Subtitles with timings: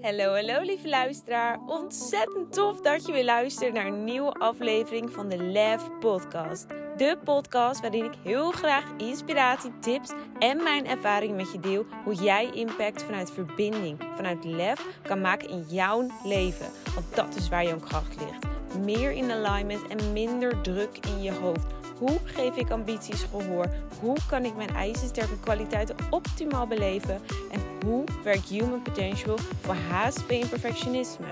[0.00, 1.58] Hallo, hallo lieve luisteraar.
[1.66, 6.66] Ontzettend tof dat je weer luistert naar een nieuwe aflevering van de Lef Podcast.
[6.96, 11.86] De podcast waarin ik heel graag inspiratie, tips en mijn ervaring met je deel.
[12.04, 16.66] Hoe jij impact vanuit verbinding, vanuit lef kan maken in jouw leven.
[16.94, 18.46] Want dat is waar jouw kracht ligt.
[18.84, 21.77] Meer in alignment en minder druk in je hoofd.
[21.98, 23.66] Hoe geef ik ambities gehoor?
[24.00, 27.20] Hoe kan ik mijn ijzersterke kwaliteiten optimaal beleven?
[27.50, 31.26] En hoe werkt human potential voor HSP en perfectionisme?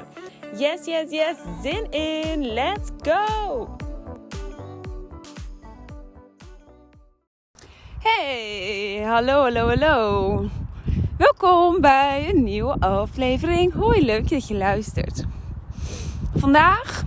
[0.57, 2.53] Yes, yes, yes, zin in!
[2.53, 3.77] Let's go!
[7.99, 10.49] Hey, hallo, hallo, hallo.
[11.19, 13.73] Welkom bij een nieuwe aflevering.
[13.73, 15.25] Hoi, leuk dat je luistert.
[16.35, 17.06] Vandaag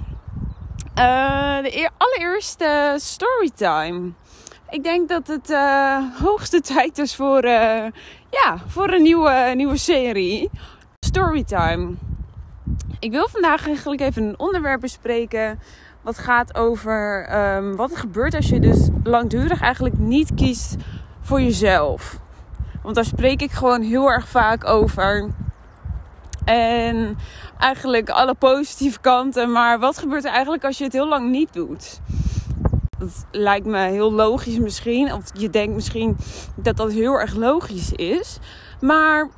[1.00, 4.12] uh, de allereerste storytime.
[4.70, 7.86] Ik denk dat het uh, hoogste tijd is voor, uh,
[8.30, 10.50] ja, voor een nieuwe, nieuwe serie.
[11.06, 11.94] Storytime.
[13.00, 15.60] Ik wil vandaag eigenlijk even een onderwerp bespreken.
[16.02, 20.76] Wat gaat over um, wat er gebeurt als je dus langdurig eigenlijk niet kiest
[21.22, 22.20] voor jezelf.
[22.84, 25.30] Want daar spreek ik gewoon heel erg vaak over.
[26.46, 27.18] En
[27.60, 29.52] eigenlijk alle positieve kanten.
[29.52, 32.00] Maar wat gebeurt er eigenlijk als je het heel lang niet doet?
[32.98, 35.14] Dat lijkt me heel logisch misschien.
[35.14, 36.18] Of je denkt misschien
[36.56, 38.38] dat dat heel erg logisch is.
[38.82, 39.30] Maar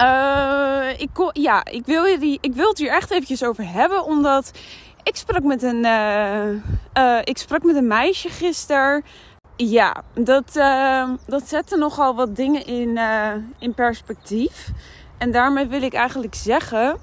[0.00, 2.04] uh, ik, ja, ik, wil
[2.40, 4.04] ik wil het hier echt eventjes over hebben.
[4.04, 4.50] Omdat
[5.02, 6.48] ik sprak met een, uh,
[6.98, 9.04] uh, ik sprak met een meisje gisteren.
[9.56, 10.52] Ja, dat,
[11.26, 12.98] dat zette nogal wat dingen in,
[13.58, 14.70] in perspectief.
[15.24, 16.96] En daarmee wil ik eigenlijk zeggen.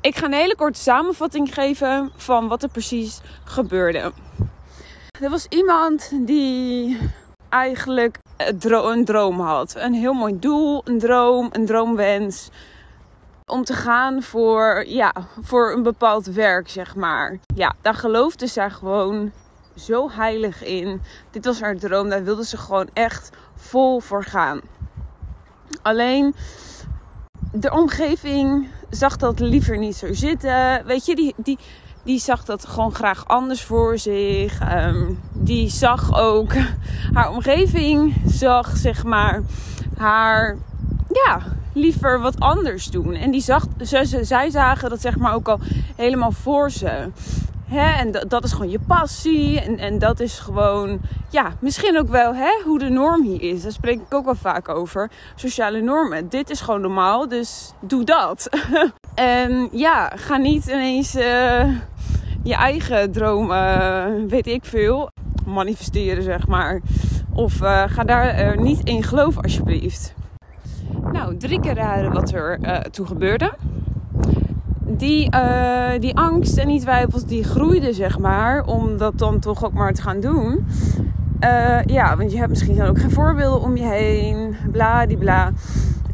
[0.00, 4.12] Ik ga een hele korte samenvatting geven van wat er precies gebeurde.
[5.20, 6.98] Er was iemand die
[7.48, 8.18] eigenlijk
[8.76, 9.74] een droom had.
[9.76, 12.50] Een heel mooi doel, een droom, een droomwens.
[13.44, 17.38] Om te gaan voor, ja, voor een bepaald werk, zeg maar.
[17.54, 19.32] Ja, daar geloofde zij gewoon
[19.74, 21.02] zo heilig in.
[21.30, 24.60] Dit was haar droom, daar wilde ze gewoon echt vol voor gaan.
[25.82, 26.34] Alleen
[27.60, 30.86] de omgeving zag dat liever niet zo zitten.
[30.86, 31.58] Weet je, die, die,
[32.02, 34.60] die zag dat gewoon graag anders voor zich.
[34.84, 36.52] Um, die zag ook
[37.14, 39.42] haar omgeving, zag zeg maar
[39.96, 40.56] haar,
[41.12, 41.40] ja,
[41.72, 43.14] liever wat anders doen.
[43.14, 45.58] En die zag, ze, zij zagen dat zeg maar ook al
[45.96, 47.10] helemaal voor ze.
[47.66, 47.90] Hè?
[47.98, 49.60] En dat, is gewoon je passie.
[49.60, 51.00] En, en dat is gewoon,
[51.30, 53.62] ja, misschien ook wel hè, hoe de norm hier is.
[53.62, 55.10] Daar spreek ik ook wel vaak over.
[55.34, 56.28] Sociale normen.
[56.28, 58.48] Dit is gewoon normaal, dus doe dat.
[59.14, 61.64] en ja, ga niet ineens uh,
[62.42, 63.48] je eigen droom,
[64.28, 65.10] weet ik veel,
[65.46, 66.80] manifesteren, zeg maar.
[67.32, 70.14] Of uh, ga daar niet in geloven, alsjeblieft.
[71.12, 72.58] Nou, drie keer raden wat er
[72.90, 73.52] toen gebeurde
[74.88, 79.64] die, uh, die angst en die twijfels die groeiden, zeg maar, om dat dan toch
[79.64, 80.66] ook maar te gaan doen.
[81.40, 85.52] Uh, ja, want je hebt misschien dan ook geen voorbeelden om je heen, bla.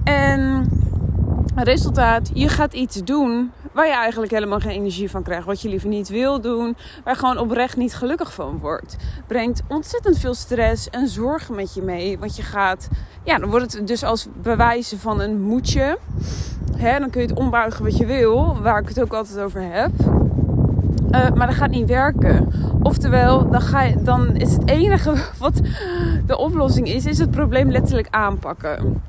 [0.04, 0.68] En
[1.54, 5.46] resultaat, je gaat iets doen waar je eigenlijk helemaal geen energie van krijgt.
[5.46, 6.76] Wat je liever niet wil doen.
[7.04, 8.96] Waar je gewoon oprecht niet gelukkig van wordt.
[9.26, 12.18] Brengt ontzettend veel stress en zorgen met je mee.
[12.18, 12.88] Want je gaat,
[13.24, 15.98] ja, dan wordt het dus als bewijzen van een moedje.
[16.82, 18.56] Hè, dan kun je het ombuigen wat je wil.
[18.62, 19.90] Waar ik het ook altijd over heb.
[20.00, 22.48] Uh, maar dat gaat niet werken.
[22.82, 25.60] Oftewel, dan, ga je, dan is het enige wat
[26.26, 29.02] de oplossing is, is het probleem letterlijk aanpakken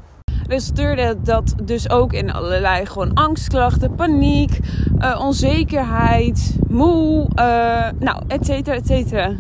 [0.48, 4.60] resulteerde dat dus ook in allerlei gewoon angstklachten, paniek,
[5.00, 9.32] uh, onzekerheid, moe, uh, nou, et cetera, et cetera.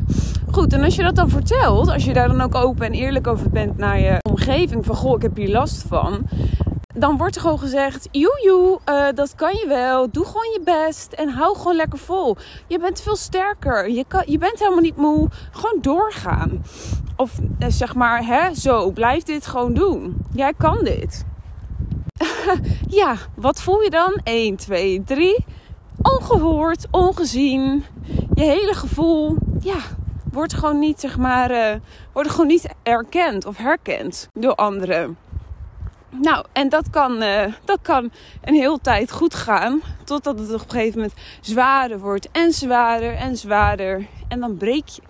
[0.52, 3.28] Goed, en als je dat dan vertelt, als je daar dan ook open en eerlijk
[3.28, 6.28] over bent naar je omgeving, van goh, ik heb hier last van,
[6.94, 10.12] dan wordt er gewoon gezegd: Joejoe, uh, dat kan je wel.
[10.12, 12.38] Doe gewoon je best en hou gewoon lekker vol.
[12.68, 13.90] Je bent veel sterker.
[13.90, 15.30] Je, kan, je bent helemaal niet moe.
[15.52, 16.64] Gewoon doorgaan.
[17.16, 20.18] Of eh, zeg maar, hè, zo, blijf dit gewoon doen.
[20.34, 21.24] Jij kan dit.
[23.02, 24.20] ja, wat voel je dan?
[24.24, 25.46] 1, 2, 3.
[26.02, 27.84] Ongehoord, ongezien.
[28.34, 29.78] Je hele gevoel, ja,
[30.32, 31.80] wordt gewoon niet, zeg maar, uh,
[32.14, 35.18] wordt gewoon niet erkend of herkend door anderen.
[36.22, 38.12] Nou, en dat kan, uh, dat kan
[38.44, 39.82] een hele tijd goed gaan.
[40.04, 42.30] Totdat het op een gegeven moment zwaarder wordt.
[42.32, 44.08] En zwaarder en zwaarder.
[44.28, 45.02] En dan breek je.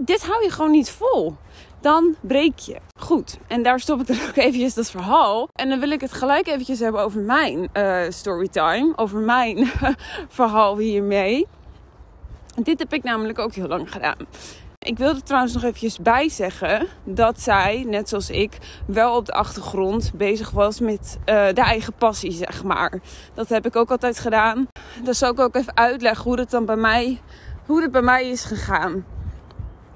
[0.00, 1.36] Dit hou je gewoon niet vol.
[1.80, 2.76] Dan breek je.
[2.98, 5.48] Goed, en daar stop ik er ook eventjes dat verhaal.
[5.54, 8.92] En dan wil ik het gelijk eventjes hebben over mijn uh, storytime.
[8.96, 9.70] Over mijn
[10.28, 11.46] verhaal hiermee.
[12.62, 14.16] Dit heb ik namelijk ook heel lang gedaan.
[14.78, 19.32] Ik wilde trouwens nog eventjes bij zeggen dat zij, net zoals ik, wel op de
[19.32, 23.00] achtergrond bezig was met uh, de eigen passie, zeg maar.
[23.34, 24.66] Dat heb ik ook altijd gedaan.
[25.02, 27.20] Dan zal ik ook even uitleggen hoe het dan bij mij,
[27.66, 29.04] hoe het bij mij is gegaan.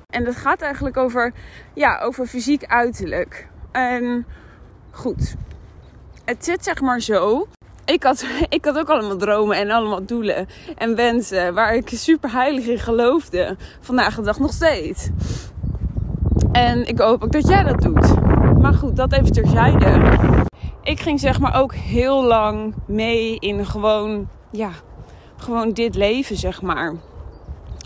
[0.07, 1.33] En dat gaat eigenlijk over,
[1.75, 3.49] ja, over fysiek uiterlijk.
[3.73, 4.27] En
[4.91, 5.35] goed,
[6.25, 7.49] het zit zeg maar zo.
[7.85, 10.47] Ik had, ik had ook allemaal dromen en allemaal doelen
[10.77, 13.57] en wensen waar ik super heilig in geloofde.
[13.81, 15.09] Vandaag de dag nog steeds.
[16.53, 18.21] En ik hoop ook dat jij dat doet.
[18.59, 20.01] Maar goed, dat even terzijde.
[20.83, 24.71] Ik ging zeg maar ook heel lang mee in gewoon, ja,
[25.37, 26.95] gewoon dit leven zeg maar.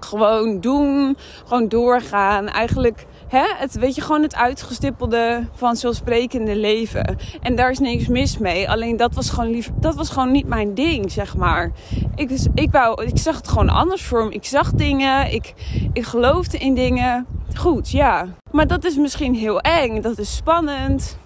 [0.01, 2.49] Gewoon doen, gewoon doorgaan.
[2.49, 7.19] Eigenlijk hè, het, weet je, gewoon het uitgestippelde van sprekende leven.
[7.41, 8.71] En daar is niks mis mee.
[8.71, 11.71] Alleen dat was gewoon, lief, dat was gewoon niet mijn ding, zeg maar.
[12.15, 14.33] Ik, dus, ik, wou, ik zag het gewoon anders voor me.
[14.33, 15.55] Ik zag dingen, ik,
[15.93, 17.27] ik geloofde in dingen.
[17.55, 18.27] Goed, ja.
[18.51, 20.01] Maar dat is misschien heel eng.
[20.01, 21.19] Dat is spannend.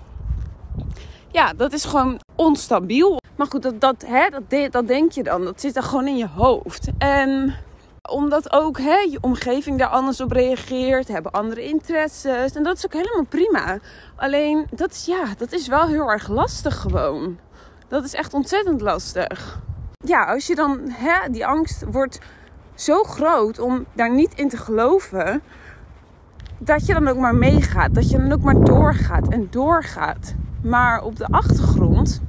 [1.33, 3.19] Ja, dat is gewoon onstabiel.
[3.37, 5.45] Maar goed, dat, dat, hè, dat, dat denk je dan.
[5.45, 6.89] Dat zit er gewoon in je hoofd.
[6.99, 7.55] En
[8.03, 12.53] omdat ook hè, je omgeving daar anders op reageert, hebben andere interesses.
[12.53, 13.79] En dat is ook helemaal prima.
[14.17, 17.39] Alleen, dat is, ja, dat is wel heel erg lastig gewoon.
[17.89, 19.61] Dat is echt ontzettend lastig.
[20.05, 22.19] Ja, als je dan, hè, die angst wordt
[22.75, 25.43] zo groot om daar niet in te geloven.
[26.59, 27.95] Dat je dan ook maar meegaat.
[27.95, 30.35] Dat je dan ook maar doorgaat en doorgaat.
[30.63, 32.23] Maar op de achtergrond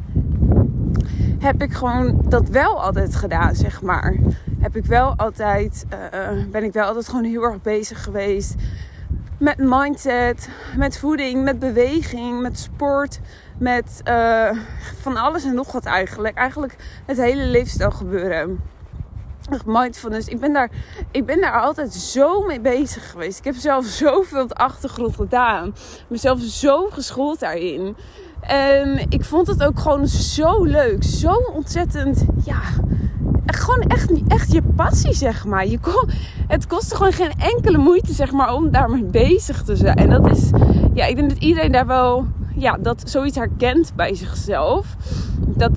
[1.40, 4.16] heb ik gewoon dat wel altijd gedaan, zeg maar
[4.62, 8.56] heb ik wel altijd, uh, ben ik wel altijd gewoon heel erg bezig geweest
[9.42, 13.20] met mindset, met voeding, met beweging, met sport,
[13.58, 14.52] met uh,
[15.02, 16.36] van alles en nog wat eigenlijk.
[16.36, 16.76] Eigenlijk
[17.06, 18.60] het hele leefstijl gebeuren.
[19.66, 20.28] Mindfulness.
[20.28, 20.70] Ik ben, daar,
[21.12, 23.38] ik ben daar altijd zo mee bezig geweest.
[23.38, 25.74] Ik heb zelf zoveel op de achtergrond gedaan.
[26.08, 27.96] Mezelf zo geschoold daarin.
[28.42, 31.04] En ik vond het ook gewoon zo leuk.
[31.04, 32.62] Zo ontzettend, ja,
[33.46, 35.68] gewoon echt, echt je passie, zeg maar.
[35.68, 35.80] Je
[36.48, 39.96] het kostte gewoon geen enkele moeite, zeg maar, om daarmee bezig te zijn.
[39.96, 40.50] En dat is,
[40.94, 42.26] ja, ik denk dat iedereen daar wel,
[42.56, 44.96] ja, dat zoiets herkent bij zichzelf.
[45.40, 45.72] Dat,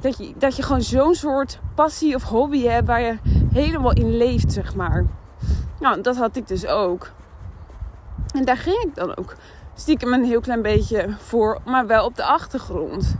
[0.00, 3.18] dat, je, dat je gewoon zo'n soort passie of hobby hebt waar je
[3.52, 5.04] helemaal in leeft, zeg maar.
[5.80, 7.10] Nou, dat had ik dus ook.
[8.34, 9.34] En daar ging ik dan ook
[9.74, 13.16] stiekem een heel klein beetje voor, maar wel op de achtergrond.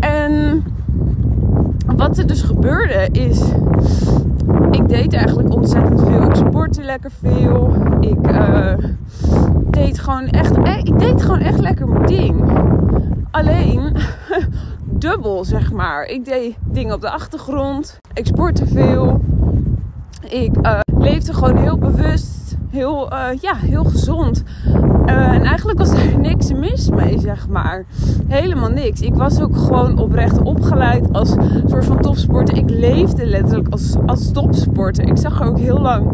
[0.00, 0.64] En
[1.96, 3.40] wat er dus gebeurde is.
[4.70, 6.22] Ik deed eigenlijk ontzettend veel.
[6.22, 7.74] Ik sportte lekker veel.
[8.00, 8.74] Ik uh,
[9.70, 10.56] deed gewoon echt.
[10.56, 12.60] Eh, ik deed gewoon echt lekker mijn ding.
[13.30, 13.96] Alleen
[15.02, 16.04] dubbel, zeg maar.
[16.04, 17.98] Ik deed dingen op de achtergrond.
[18.14, 19.20] Ik sportte veel.
[20.28, 22.56] Ik uh, leefde gewoon heel bewust.
[22.70, 24.42] Heel, ja, heel gezond.
[25.06, 27.84] Uh, en eigenlijk was er niks mis mee, zeg maar.
[28.28, 29.00] Helemaal niks.
[29.00, 31.34] Ik was ook gewoon oprecht opgeleid als
[31.66, 32.56] soort van topsporter.
[32.56, 35.08] Ik leefde letterlijk als, als topsporter.
[35.08, 36.10] Ik zag er ook heel lang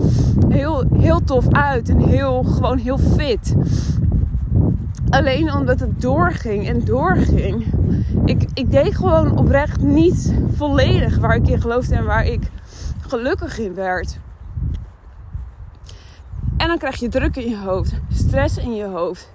[0.49, 3.55] heel, heel tof uit en heel, gewoon heel fit.
[5.11, 7.67] Alleen omdat het doorging en doorging.
[8.25, 12.43] Ik, ik deed gewoon oprecht niet volledig waar ik in geloofde en waar ik
[13.09, 14.19] gelukkig in werd.
[16.57, 19.33] En dan krijg je druk in je hoofd, stress in je hoofd.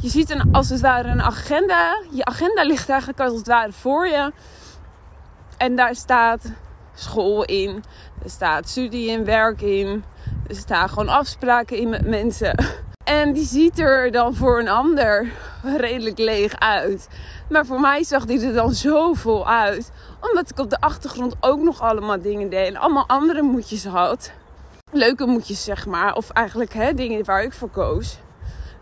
[0.00, 2.02] Je ziet een, als het ware een agenda.
[2.10, 4.32] Je agenda ligt eigenlijk als het ware voor je.
[5.56, 6.52] En daar staat
[6.94, 7.84] school in,
[8.22, 10.04] er staat studie en werk in,
[10.48, 12.54] er staan gewoon afspraken in met mensen.
[13.06, 15.32] En die ziet er dan voor een ander
[15.76, 17.08] redelijk leeg uit.
[17.48, 19.90] Maar voor mij zag die er dan zo vol uit.
[20.20, 22.68] Omdat ik op de achtergrond ook nog allemaal dingen deed.
[22.68, 24.32] En allemaal andere moedjes had
[24.92, 26.14] leuke moedjes, zeg maar.
[26.14, 28.18] Of eigenlijk hè, dingen waar ik voor koos.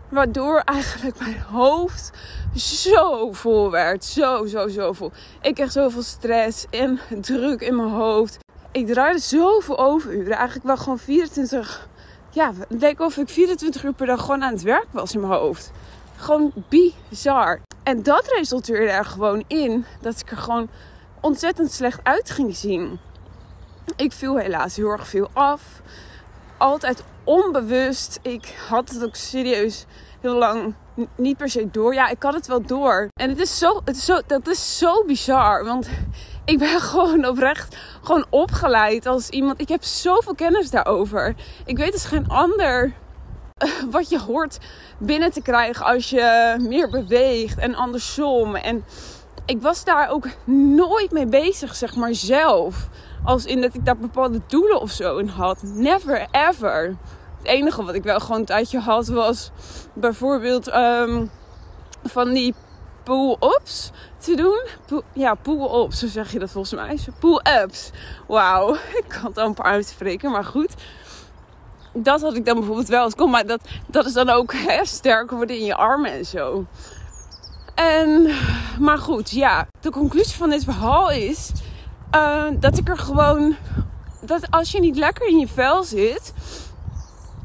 [0.09, 2.11] Waardoor eigenlijk mijn hoofd
[2.55, 4.05] zo vol werd.
[4.05, 5.11] Zo, zo, zo vol.
[5.41, 8.37] Ik kreeg zoveel stress en druk in mijn hoofd.
[8.71, 10.35] Ik draaide zoveel overuren.
[10.35, 11.87] Eigenlijk wel gewoon 24...
[12.35, 15.19] Ja, het leek of ik 24 uur per dag gewoon aan het werk was in
[15.19, 15.71] mijn hoofd.
[16.15, 17.61] Gewoon bizar.
[17.83, 20.69] En dat resulteerde er gewoon in dat ik er gewoon
[21.21, 22.99] ontzettend slecht uit ging zien.
[23.95, 25.81] Ik viel helaas heel erg veel af.
[26.57, 28.19] Altijd onbewust.
[28.21, 29.85] Ik had het ook serieus
[30.21, 30.73] heel lang
[31.15, 31.93] niet per se door.
[31.93, 33.07] Ja, ik had het wel door.
[33.13, 35.65] En het is zo, het is zo, dat is zo bizar.
[35.65, 35.89] Want
[36.45, 39.61] ik ben gewoon oprecht gewoon opgeleid als iemand.
[39.61, 41.35] Ik heb zoveel kennis daarover.
[41.65, 42.93] Ik weet dus geen ander
[43.53, 44.57] eh, wat je hoort
[44.97, 48.55] binnen te krijgen als je meer beweegt en andersom.
[48.55, 48.83] En
[49.45, 50.27] ik was daar ook
[50.75, 52.89] nooit mee bezig, zeg maar zelf.
[53.23, 55.63] Als in dat ik daar bepaalde doelen of zo in had.
[55.63, 56.95] Never ever.
[57.37, 59.51] Het enige wat ik wel gewoon een tijdje had was
[59.93, 61.25] bijvoorbeeld ehm,
[62.03, 62.53] van die
[63.05, 65.03] pull-ups te doen.
[65.13, 66.99] Ja, pull-ups, zo zeg je dat volgens mij.
[67.19, 67.91] Pull-ups.
[68.27, 70.73] Wauw, ik kan het amper uitspreken, maar goed.
[71.93, 73.09] Dat had ik dan bijvoorbeeld wel.
[73.09, 76.65] Kom maar, dat, dat is dan ook hè, sterker worden in je armen en zo.
[77.75, 78.29] En,
[78.79, 79.67] maar goed, ja.
[79.79, 81.51] De conclusie van dit verhaal is
[82.15, 83.55] uh, dat ik er gewoon.
[84.21, 86.33] Dat als je niet lekker in je vel zit,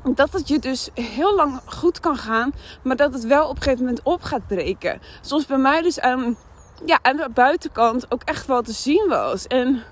[0.05, 2.53] dat het je dus heel lang goed kan gaan,
[2.83, 5.01] maar dat het wel op een gegeven moment op gaat breken.
[5.21, 6.37] Zoals bij mij dus aan,
[6.85, 9.47] ja, aan de buitenkant ook echt wel te zien was.
[9.47, 9.83] En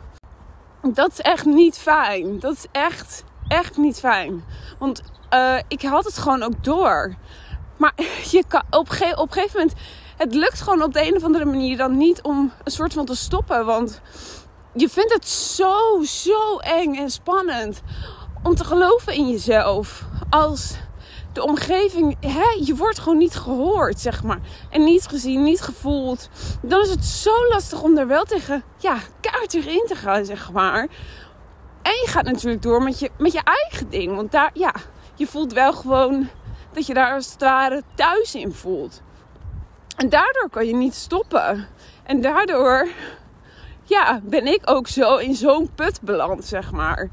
[0.83, 2.39] dat is echt niet fijn.
[2.39, 4.45] Dat is echt, echt niet fijn.
[4.79, 5.03] Want
[5.35, 7.15] uh, ik had het gewoon ook door.
[7.77, 7.93] Maar
[8.31, 9.75] je kan, op, op een gegeven moment,
[10.17, 13.05] het lukt gewoon op de een of andere manier dan niet om een soort van
[13.05, 13.67] te stoppen.
[13.67, 14.01] Want
[14.75, 17.83] je vindt het zo, zo eng en spannend
[18.43, 20.05] om te geloven in jezelf.
[20.31, 20.77] Als
[21.33, 24.41] de omgeving, hè, je wordt gewoon niet gehoord, zeg maar.
[24.71, 26.29] En niet gezien, niet gevoeld.
[26.63, 30.53] Dan is het zo lastig om daar wel tegen, ja, kaart in te gaan, zeg
[30.53, 30.89] maar.
[31.83, 34.17] En je gaat natuurlijk door met je, met je eigen ding.
[34.17, 34.75] Want daar, ja,
[35.15, 36.29] je voelt wel gewoon
[36.73, 39.03] dat je daar als het ware thuis in voelt.
[39.97, 41.67] En daardoor kan je niet stoppen.
[42.03, 42.89] En daardoor,
[43.85, 47.11] ja, ben ik ook zo in zo'n put beland, zeg maar.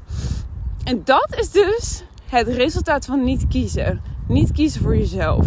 [0.86, 4.00] En dat is dus het resultaat van niet kiezen.
[4.26, 5.46] Niet kiezen voor jezelf.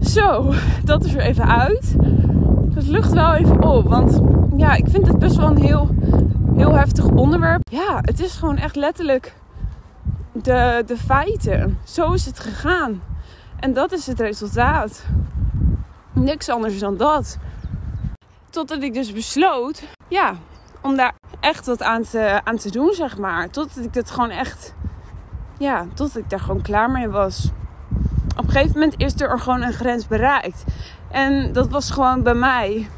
[0.00, 0.52] Zo,
[0.84, 1.94] dat is er even uit.
[2.74, 3.88] Het lucht wel even op.
[3.88, 4.20] Want
[4.56, 5.88] ja, ik vind het best wel een heel,
[6.56, 7.68] heel heftig onderwerp.
[7.70, 9.34] Ja, het is gewoon echt letterlijk
[10.32, 11.78] de, de feiten.
[11.84, 13.02] Zo is het gegaan.
[13.60, 15.04] En dat is het resultaat.
[16.12, 17.38] Niks anders dan dat.
[18.50, 20.34] Totdat ik dus besloot, ja,
[20.80, 23.50] om daar echt wat aan te, aan te doen, zeg maar.
[23.50, 24.74] Totdat ik het gewoon echt,
[25.58, 27.50] ja, totdat ik daar gewoon klaar mee was.
[28.36, 30.64] Op een gegeven moment is er gewoon een grens bereikt.
[31.10, 32.88] En dat was gewoon bij mij.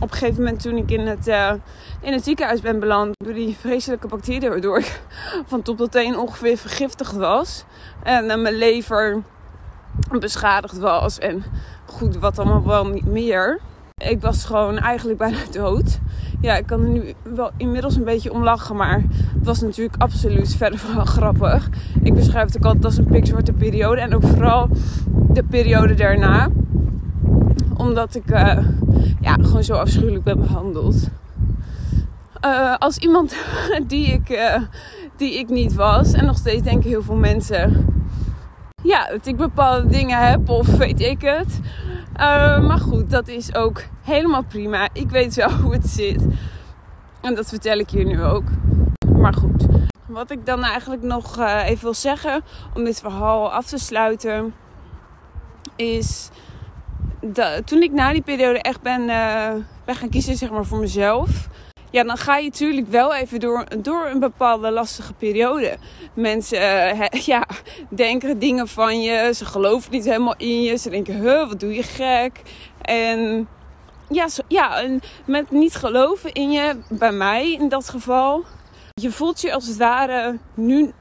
[0.00, 1.52] Op een gegeven moment toen ik in het, uh,
[2.00, 5.00] in het ziekenhuis ben beland door die vreselijke bacteriën, waardoor ik
[5.46, 7.64] van top tot teen ongeveer vergiftigd was.
[8.02, 9.22] En uh, mijn lever
[10.18, 11.44] beschadigd was en
[11.84, 13.60] goed, wat allemaal wel niet meer.
[13.96, 15.98] Ik was gewoon eigenlijk bijna dood
[16.40, 20.02] ja, ik kan er nu wel inmiddels een beetje om lachen, maar het was natuurlijk
[20.02, 21.68] absoluut verder van grappig.
[22.02, 24.68] Ik beschrijf het ook altijd als een pikzwarte periode en ook vooral
[25.32, 26.48] de periode daarna.
[27.76, 28.58] Omdat ik uh,
[29.20, 31.08] ja, gewoon zo afschuwelijk ben behandeld.
[32.44, 33.36] Uh, als iemand
[33.86, 34.56] die ik, uh,
[35.16, 36.12] die ik niet was.
[36.12, 37.88] En nog steeds denken heel veel mensen
[38.82, 41.60] ja, dat ik bepaalde dingen heb of weet ik het.
[42.20, 44.88] Uh, maar goed, dat is ook helemaal prima.
[44.92, 46.26] Ik weet wel hoe het zit.
[47.20, 48.44] En dat vertel ik je nu ook.
[49.16, 49.66] Maar goed.
[50.06, 52.42] Wat ik dan eigenlijk nog uh, even wil zeggen
[52.74, 54.54] om dit verhaal af te sluiten.
[55.76, 56.30] Is
[57.20, 59.52] dat toen ik na die periode echt ben, uh,
[59.84, 61.48] ben gaan kiezen zeg maar, voor mezelf
[61.90, 65.76] ja, dan ga je natuurlijk wel even door, door een bepaalde lastige periode.
[66.14, 66.58] Mensen
[66.96, 67.46] uh, ja,
[67.88, 71.74] denken dingen van je, ze geloven niet helemaal in je, ze denken, huh, wat doe
[71.74, 72.42] je gek?
[72.82, 73.48] En
[74.08, 78.44] ja, ja, en met niet geloven in je, bij mij in dat geval,
[78.94, 80.92] je voelt je als het ware nu,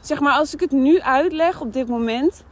[0.00, 2.44] zeg maar, als ik het nu uitleg op dit moment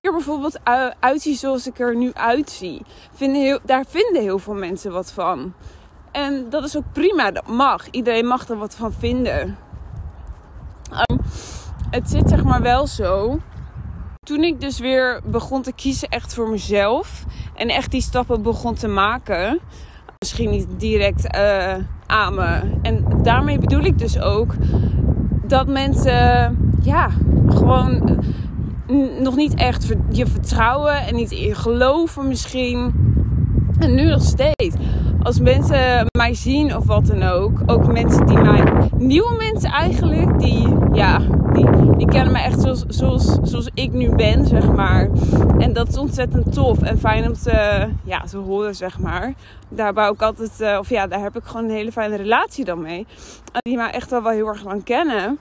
[0.00, 0.58] er bijvoorbeeld
[1.00, 2.82] uitzie zoals ik er nu uitzie.
[3.14, 5.54] Vinden heel, daar vinden heel veel mensen wat van.
[6.14, 7.90] En dat is ook prima, dat mag.
[7.90, 9.56] Iedereen mag er wat van vinden.
[10.90, 11.20] Um,
[11.90, 13.38] het zit zeg maar wel zo.
[14.20, 17.24] Toen ik dus weer begon te kiezen echt voor mezelf.
[17.54, 19.60] En echt die stappen begon te maken.
[20.18, 21.74] Misschien niet direct uh,
[22.06, 22.60] aan me.
[22.82, 24.54] En daarmee bedoel ik dus ook
[25.42, 27.10] dat mensen ja,
[27.48, 28.18] gewoon
[29.20, 33.12] nog niet echt je vertrouwen en niet in je geloven misschien.
[33.78, 34.76] En nu nog steeds
[35.24, 40.38] als mensen mij zien of wat dan ook, ook mensen die mij, nieuwe mensen eigenlijk,
[40.38, 41.18] die, ja,
[41.52, 45.10] die, die kennen me echt zoals, zoals, zoals ik nu ben, zeg maar.
[45.58, 49.34] En dat is ontzettend tof en fijn om te, ja, te horen, zeg maar.
[49.68, 52.64] Daar bouw ik altijd, uh, of ja, daar heb ik gewoon een hele fijne relatie
[52.64, 53.06] dan mee.
[53.52, 55.38] En die mij echt wel, wel heel erg lang kennen,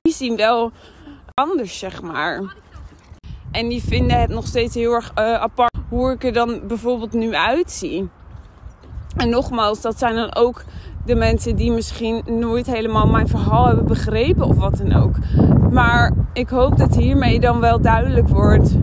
[0.00, 0.72] die zien wel
[1.34, 2.54] anders, zeg maar.
[3.50, 7.12] En die vinden het nog steeds heel erg uh, apart hoe ik er dan bijvoorbeeld
[7.12, 8.08] nu uitzie.
[9.16, 10.64] En nogmaals, dat zijn dan ook
[11.04, 15.14] de mensen die misschien nooit helemaal mijn verhaal hebben begrepen of wat dan ook.
[15.70, 18.74] Maar ik hoop dat hiermee dan wel duidelijk wordt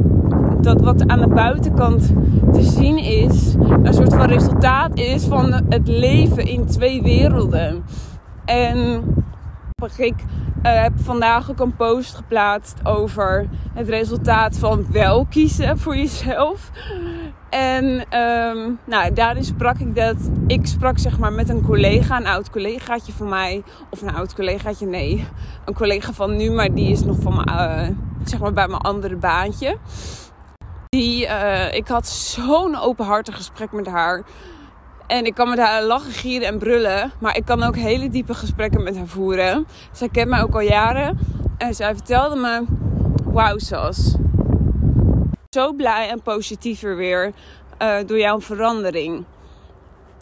[0.62, 2.14] dat wat aan de buitenkant
[2.54, 7.84] te zien is, een soort van resultaat is van het leven in twee werelden.
[8.46, 9.04] En
[9.98, 10.16] Ik
[10.64, 16.72] uh, heb vandaag ook een post geplaatst over het resultaat van wel kiezen voor jezelf.
[17.50, 17.86] En
[18.20, 20.16] um, nou, daarin sprak ik dat.
[20.48, 23.64] Ik sprak zeg maar met een collega, een oud collegaatje van mij.
[23.90, 25.28] Of een oud collegaatje, nee.
[25.66, 28.82] Een collega van nu, maar die is nog van mijn, uh, zeg maar bij mijn
[28.82, 29.78] andere baantje.
[30.90, 34.24] Die, uh, ik had zo'n openhartig gesprek met haar.
[35.10, 37.12] En ik kan met haar lachen, gieren en brullen.
[37.20, 39.68] Maar ik kan ook hele diepe gesprekken met haar voeren.
[39.92, 41.20] Zij kent mij ook al jaren.
[41.58, 42.64] En zij vertelde me:
[43.24, 44.16] Wauw, Sas.
[45.50, 47.32] Zo blij en positiever weer
[47.82, 49.26] uh, door jouw verandering.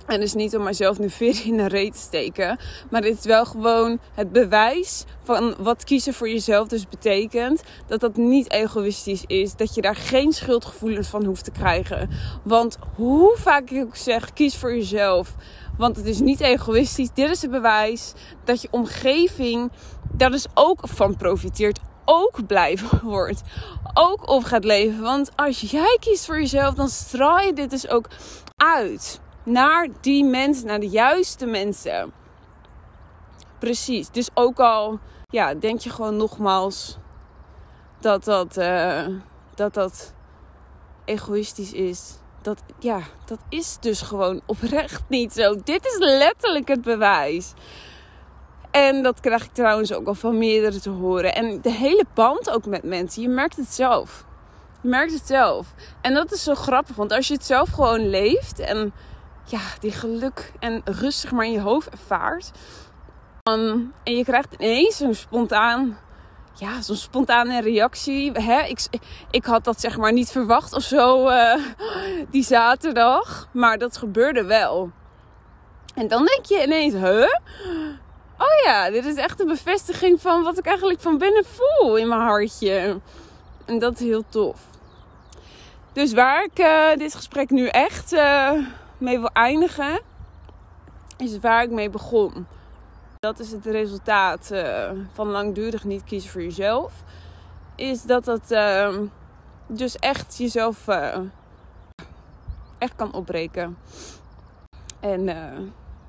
[0.07, 2.59] En dus niet om mezelf nu weer in een reet te steken.
[2.89, 7.63] Maar dit is wel gewoon het bewijs van wat kiezen voor jezelf dus betekent.
[7.87, 9.55] Dat dat niet egoïstisch is.
[9.55, 12.09] Dat je daar geen schuldgevoelens van hoeft te krijgen.
[12.43, 15.35] Want hoe vaak ik ook zeg, kies voor jezelf.
[15.77, 17.09] Want het is niet egoïstisch.
[17.13, 19.71] Dit is het bewijs dat je omgeving
[20.11, 21.79] daar dus ook van profiteert.
[22.05, 23.41] Ook blij wordt.
[23.93, 25.01] Ook op gaat leven.
[25.01, 28.07] Want als jij kiest voor jezelf, dan straal je dit dus ook
[28.55, 32.11] uit naar die mensen, naar de juiste mensen.
[33.59, 34.09] Precies.
[34.09, 36.97] Dus ook al ja, denk je gewoon nogmaals
[37.99, 39.07] dat dat, uh,
[39.55, 40.13] dat, dat
[41.05, 42.17] egoïstisch is.
[42.41, 45.55] Dat, ja, dat is dus gewoon oprecht niet zo.
[45.63, 47.53] Dit is letterlijk het bewijs.
[48.71, 51.35] En dat krijg ik trouwens ook al van meerdere te horen.
[51.35, 53.21] En de hele band ook met mensen.
[53.21, 54.25] Je merkt het zelf.
[54.81, 55.73] Je merkt het zelf.
[56.01, 56.95] En dat is zo grappig.
[56.95, 58.93] Want als je het zelf gewoon leeft en
[59.47, 62.51] ja, die geluk en rustig maar in je hoofd ervaart.
[63.49, 65.97] Um, en je krijgt ineens een spontaan,
[66.53, 68.31] ja, zo'n spontane reactie.
[68.31, 68.61] Hè?
[68.61, 68.87] Ik,
[69.31, 71.55] ik had dat zeg maar niet verwacht of zo uh,
[72.29, 73.47] die zaterdag.
[73.51, 74.91] Maar dat gebeurde wel.
[75.95, 77.27] En dan denk je ineens, huh?
[78.37, 82.07] Oh ja, dit is echt een bevestiging van wat ik eigenlijk van binnen voel in
[82.07, 82.99] mijn hartje.
[83.65, 84.59] En dat is heel tof.
[85.93, 88.13] Dus waar ik uh, dit gesprek nu echt...
[88.13, 88.51] Uh,
[88.99, 90.01] mee wil eindigen,
[91.17, 92.47] is waar ik mee begon.
[93.19, 96.93] Dat is het resultaat uh, van langdurig niet kiezen voor jezelf.
[97.75, 98.97] Is dat het uh,
[99.67, 101.17] dus echt jezelf uh,
[102.77, 103.77] echt kan opbreken.
[104.99, 105.23] En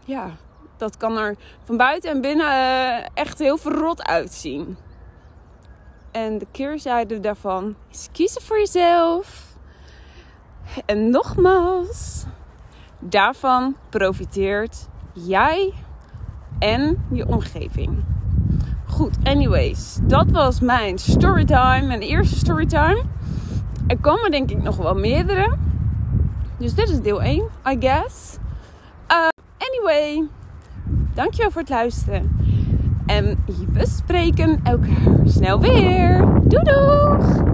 [0.04, 0.30] ja,
[0.76, 4.78] dat kan er van buiten en binnen echt heel verrot uitzien.
[6.10, 9.46] En de keerzijde daarvan is kiezen voor jezelf.
[10.86, 12.24] En nogmaals,
[13.00, 15.72] Daarvan profiteert jij
[16.58, 18.04] en je omgeving.
[18.86, 23.02] Goed, anyways, dat was mijn storytime, mijn eerste storytime.
[23.86, 25.56] Er komen denk ik nog wel meerdere.
[26.58, 28.36] Dus dit is deel 1, I guess.
[29.12, 30.28] Uh, anyway,
[31.14, 32.36] dankjewel voor het luisteren.
[33.06, 36.18] En we spreken elkaar snel weer.
[36.44, 37.46] Doei doeg!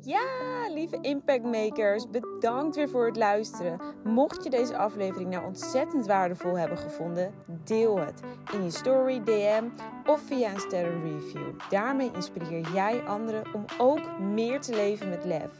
[0.00, 0.47] Ja,
[0.78, 3.80] lieve impactmakers, bedankt weer voor het luisteren.
[4.04, 8.20] Mocht je deze aflevering nou ontzettend waardevol hebben gevonden, deel het
[8.52, 9.64] in je story, DM
[10.06, 11.60] of via een sterren review.
[11.70, 15.50] Daarmee inspireer jij anderen om ook meer te leven met lef.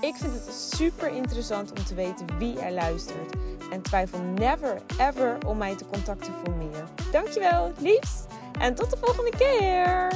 [0.00, 3.34] Ik vind het super interessant om te weten wie er luistert.
[3.70, 6.84] En twijfel never ever om mij te contacten voor meer.
[7.12, 8.24] Dankjewel, liefs.
[8.60, 10.08] En tot de volgende keer.